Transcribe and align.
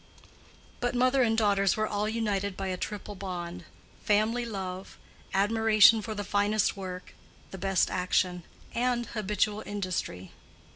But 0.79 0.95
mother 0.95 1.21
and 1.21 1.37
daughters 1.37 1.77
were 1.77 1.87
all 1.87 2.09
united 2.09 2.57
by 2.57 2.69
a 2.69 2.75
triple 2.75 3.13
bond—family 3.13 4.45
love; 4.47 4.97
admiration 5.31 6.01
for 6.01 6.15
the 6.15 6.23
finest 6.23 6.75
work, 6.75 7.13
the 7.51 7.59
best 7.59 7.91
action; 7.91 8.41
and 8.73 9.05
habitual 9.05 9.61
industry. 9.63 10.31